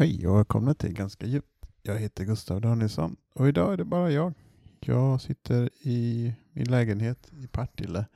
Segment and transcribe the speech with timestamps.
[0.00, 1.66] Hej och välkomna till Ganska djupt.
[1.82, 4.32] Jag heter Gustav Danielsson och idag är det bara jag.
[4.80, 8.06] Jag sitter i min lägenhet i Partille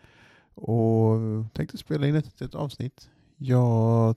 [0.54, 1.18] och
[1.52, 3.10] tänkte spela in ett, ett avsnitt.
[3.36, 4.16] Jag,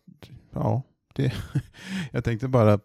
[0.51, 0.81] ja,
[1.13, 1.33] det,
[2.11, 2.79] jag tänkte bara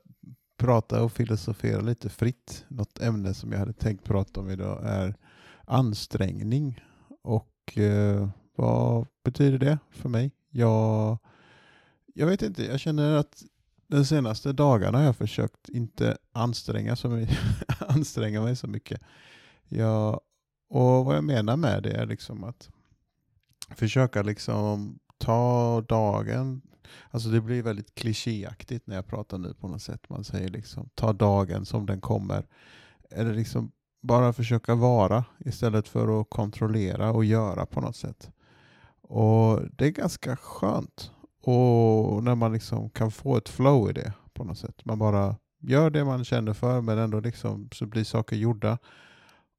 [0.57, 2.65] prata och filosofera lite fritt.
[2.69, 5.15] Något ämne som jag hade tänkt prata om idag är
[5.65, 6.85] ansträngning.
[7.23, 10.31] Och eh, vad betyder det för mig?
[10.51, 11.19] Jag,
[12.15, 13.45] jag vet inte, jag känner att
[13.93, 17.27] de senaste dagarna har jag försökt inte anstränga, så
[17.79, 19.01] anstränga mig så mycket.
[19.69, 20.21] Jag,
[20.69, 22.71] och vad jag menar med det är liksom att
[23.71, 26.63] försöka liksom ta dagen,
[27.11, 30.09] alltså det blir väldigt klichéaktigt när jag pratar nu på något sätt.
[30.09, 32.47] Man säger liksom ta dagen som den kommer.
[33.11, 33.73] Eller liksom
[34.03, 38.31] bara försöka vara istället för att kontrollera och göra på något sätt.
[39.03, 41.11] Och det är ganska skönt
[41.43, 44.85] och när man liksom kan få ett flow i det på något sätt.
[44.85, 48.79] Man bara gör det man känner för men ändå liksom så blir saker gjorda.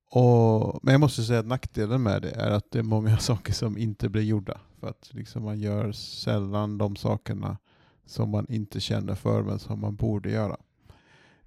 [0.10, 3.54] Och, men jag måste säga att nackdelen med det är att det är många saker
[3.54, 4.60] som inte blir gjorda.
[4.80, 7.58] För att liksom man gör sällan de sakerna
[8.06, 10.58] som man inte känner för men som man borde göra.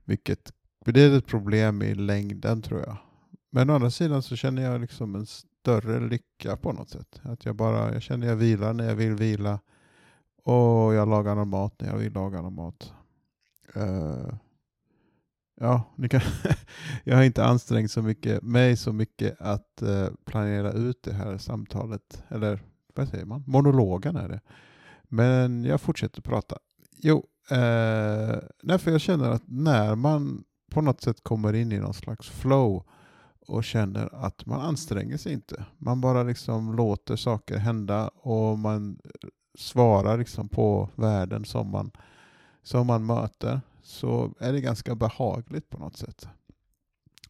[0.05, 0.53] Vilket
[0.85, 2.97] blir ett problem i längden tror jag.
[3.51, 7.21] Men å andra sidan så känner jag liksom en större lycka på något sätt.
[7.23, 9.61] Att jag bara, jag känner jag vilar när jag vill vila.
[10.47, 12.93] Och jag lagar någon mat när jag vill laga någon mat.
[13.77, 14.35] Uh,
[15.61, 16.21] ja, ni kan
[17.05, 21.39] jag har inte ansträngt så mycket, mig så mycket att uh, planera ut det här
[21.39, 22.25] samtalet.
[22.29, 22.63] Eller
[22.95, 23.45] vad säger man?
[23.47, 24.41] Monologen är det.
[25.03, 26.59] Men jag fortsätter prata.
[26.97, 31.79] Jo, eh, uh, därför jag känner att när man på något sätt kommer in i
[31.79, 32.85] någon slags flow
[33.47, 35.65] och känner att man anstränger sig inte.
[35.79, 38.99] Man bara liksom låter saker hända och man
[39.57, 41.91] svarar liksom på världen som man,
[42.63, 46.29] som man möter så är det ganska behagligt på något sätt.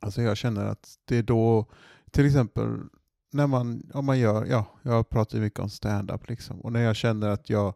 [0.01, 1.67] Alltså jag känner att det är då,
[2.11, 2.81] till exempel
[3.31, 6.97] när man, om man gör, ja, jag pratar mycket om stand-up liksom, och när jag
[6.97, 7.75] känner att jag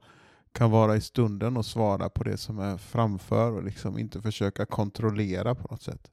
[0.52, 4.66] kan vara i stunden och svara på det som är framför och liksom inte försöka
[4.66, 6.10] kontrollera på något sätt.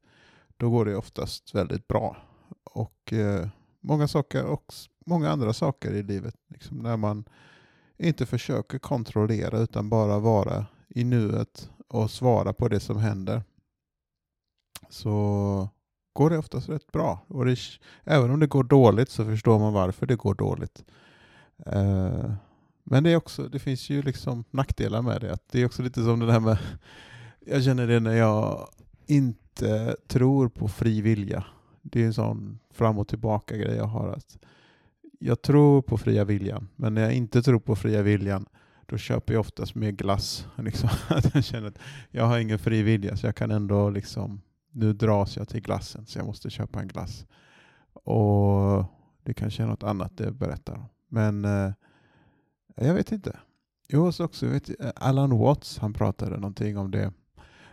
[0.57, 2.17] Då går det oftast väldigt bra.
[2.63, 3.47] Och eh,
[3.81, 4.73] många saker och
[5.05, 7.23] många andra saker i livet, liksom när man
[7.97, 13.43] inte försöker kontrollera utan bara vara i nuet och svara på det som händer
[14.89, 15.69] så
[16.13, 17.25] går det oftast rätt bra.
[17.27, 17.57] Och det,
[18.03, 20.85] även om det går dåligt så förstår man varför det går dåligt.
[21.65, 22.31] Eh,
[22.83, 25.33] men det, är också, det finns ju liksom nackdelar med det.
[25.33, 26.57] Att det är också lite som det här med,
[27.39, 28.67] jag känner det när jag
[29.05, 31.45] inte tror på fri vilja.
[31.81, 34.09] Det är en sån fram och tillbaka grej jag har.
[34.09, 34.37] att
[35.19, 38.45] jag tror på fria viljan, men när jag inte tror på fria viljan
[38.87, 40.47] då köper jag oftast mer glass.
[40.55, 40.89] Liksom.
[41.33, 41.79] jag känner att
[42.11, 44.41] jag har ingen fri vilja så jag kan ändå liksom,
[44.71, 47.25] nu dras jag till glassen så jag måste köpa en glass.
[47.93, 48.85] Och
[49.23, 50.85] det kanske är något annat det berättar om.
[51.09, 51.73] Men eh,
[52.75, 53.39] jag vet inte.
[53.89, 57.13] Jo, vet också, vet, Alan Watts han pratade någonting om det.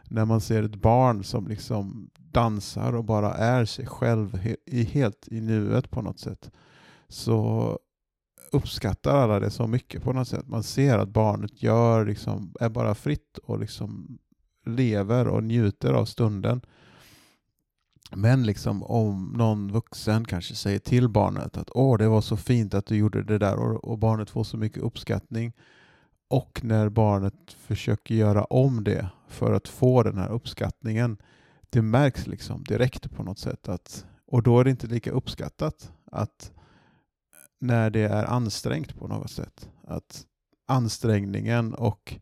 [0.05, 4.37] När man ser ett barn som liksom dansar och bara är sig själv
[4.93, 6.51] helt i nuet på något sätt
[7.09, 7.79] så
[8.53, 10.49] uppskattar alla det så mycket på något sätt.
[10.49, 14.19] Man ser att barnet gör, liksom, är bara fritt och liksom
[14.67, 16.61] lever och njuter av stunden.
[18.11, 22.75] Men liksom om någon vuxen kanske säger till barnet att åh, det var så fint
[22.75, 25.53] att du gjorde det där och, och barnet får så mycket uppskattning.
[26.29, 31.17] Och när barnet försöker göra om det för att få den här uppskattningen,
[31.71, 35.93] det märks liksom direkt på något sätt att och då är det inte lika uppskattat
[36.13, 36.53] att
[37.65, 39.71] när det är ansträngt på något sätt.
[39.85, 40.27] Att
[40.67, 42.15] ansträngningen och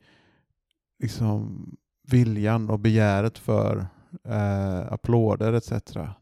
[0.98, 1.66] liksom
[2.02, 3.86] viljan och begäret för
[4.24, 5.72] eh, applåder etc.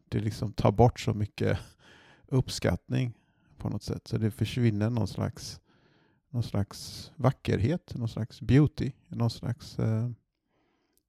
[0.08, 1.58] Det liksom tar bort så mycket
[2.26, 3.14] uppskattning
[3.58, 4.08] på något sätt.
[4.08, 5.60] Så det försvinner någon slags,
[6.30, 10.10] någon slags vackerhet, någon slags beauty, någon slags eh,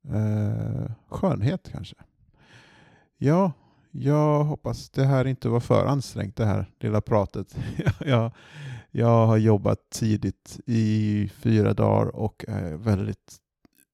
[0.10, 1.96] eh, skönhet kanske.
[3.18, 3.52] Ja,
[3.92, 7.56] jag hoppas det här inte var för ansträngt det här lilla pratet.
[8.00, 8.32] jag,
[8.92, 13.38] jag har jobbat tidigt i fyra dagar och är väldigt...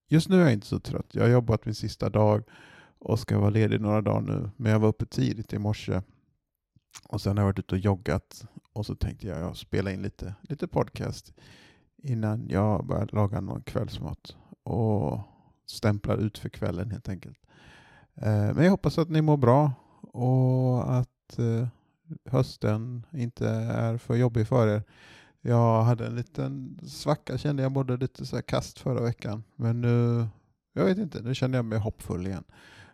[0.10, 1.08] Just nu är jag inte så trött.
[1.12, 2.44] Jag har jobbat min sista dag
[3.00, 4.50] och ska vara ledig några dagar nu.
[4.58, 6.02] Men jag var uppe tidigt i morse
[7.10, 10.02] och sen har jag varit ute och joggat och så tänkte jag, jag spela in
[10.02, 11.34] lite, lite podcast
[12.04, 15.20] innan jag börjar laga någon kvällsmat och
[15.66, 17.40] stämplar ut för kvällen helt enkelt.
[18.16, 19.72] Eh, men jag hoppas att ni mår bra
[20.18, 21.68] och att eh,
[22.26, 24.84] hösten inte är för jobbig för er.
[25.42, 29.44] Jag hade en liten svacka kände jag, mådde lite så här kast förra veckan.
[29.56, 30.28] Men nu
[30.74, 32.44] Jag vet inte, nu känner jag mig hoppfull igen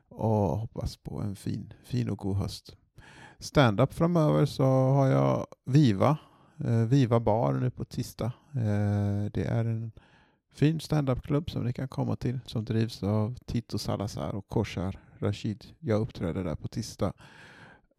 [0.09, 2.75] och hoppas på en fin, fin och god höst.
[3.39, 6.17] Stand-up framöver så har jag Viva,
[6.57, 8.31] eh, Viva Bar nu på tisdag.
[8.51, 9.91] Eh, det är en
[10.53, 15.65] fin standupklubb som ni kan komma till som drivs av Tito Salazar och Koshar Rashid.
[15.79, 17.13] Jag uppträder där på tisdag.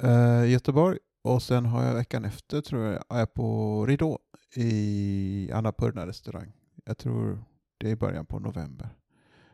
[0.05, 4.19] Uh, Göteborg och sen har jag veckan efter tror jag är på Ridå
[4.55, 6.53] i Annapurna restaurang.
[6.85, 7.45] Jag tror
[7.79, 8.89] det är i början på november.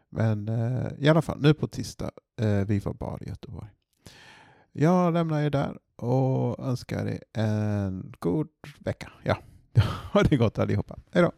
[0.09, 3.69] Men eh, i alla fall, nu på tisdag, eh, Viva Bar i Göteborg.
[4.73, 9.13] Jag lämnar er där och önskar er en god vecka.
[9.23, 9.37] Ja,
[10.13, 10.99] ha det gott allihopa.
[11.13, 11.33] Hej då!